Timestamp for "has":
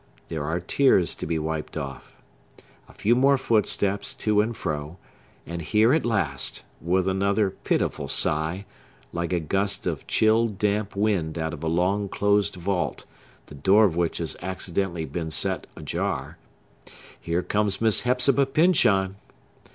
14.17-14.35